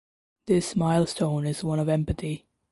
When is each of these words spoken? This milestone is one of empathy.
This 0.47 0.75
milestone 0.75 1.45
is 1.45 1.63
one 1.63 1.77
of 1.77 1.87
empathy. 1.87 2.47